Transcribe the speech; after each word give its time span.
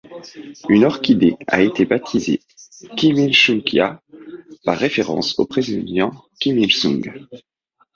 Une 0.67 0.83
orchidée 0.85 1.37
a 1.45 1.61
été 1.61 1.85
baptisée 1.85 2.41
Kimilsungia 2.97 4.01
par 4.63 4.79
référence 4.79 5.37
au 5.37 5.45
président 5.45 6.09
Kim 6.39 6.57
Il-sung. 6.57 7.13